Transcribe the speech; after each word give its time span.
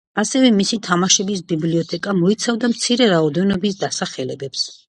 ასევე 0.21 0.47
მისი 0.53 0.79
თამაშების 0.87 1.43
ბიბლიოთეკა 1.51 2.17
მოიცავდა 2.23 2.73
მცირე 2.75 3.13
რაოდენობის 3.15 3.81
დასახელებებს. 3.87 4.69